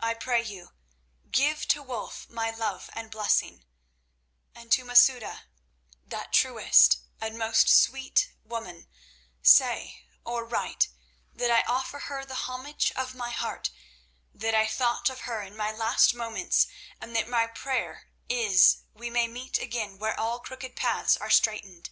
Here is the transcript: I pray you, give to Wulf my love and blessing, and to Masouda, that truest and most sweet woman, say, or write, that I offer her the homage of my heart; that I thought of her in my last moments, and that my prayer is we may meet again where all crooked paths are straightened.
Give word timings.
I 0.00 0.14
pray 0.14 0.42
you, 0.42 0.72
give 1.30 1.68
to 1.68 1.82
Wulf 1.82 2.26
my 2.30 2.48
love 2.50 2.88
and 2.94 3.10
blessing, 3.10 3.66
and 4.54 4.72
to 4.72 4.82
Masouda, 4.82 5.42
that 6.06 6.32
truest 6.32 7.00
and 7.20 7.36
most 7.36 7.68
sweet 7.68 8.32
woman, 8.46 8.88
say, 9.42 10.06
or 10.24 10.46
write, 10.46 10.88
that 11.34 11.50
I 11.50 11.70
offer 11.70 11.98
her 11.98 12.24
the 12.24 12.48
homage 12.48 12.92
of 12.96 13.14
my 13.14 13.28
heart; 13.30 13.68
that 14.32 14.54
I 14.54 14.66
thought 14.66 15.10
of 15.10 15.20
her 15.28 15.42
in 15.42 15.54
my 15.54 15.70
last 15.70 16.14
moments, 16.14 16.66
and 16.98 17.14
that 17.14 17.28
my 17.28 17.46
prayer 17.46 18.08
is 18.26 18.84
we 18.94 19.10
may 19.10 19.28
meet 19.28 19.58
again 19.58 19.98
where 19.98 20.18
all 20.18 20.38
crooked 20.40 20.76
paths 20.76 21.14
are 21.18 21.28
straightened. 21.28 21.90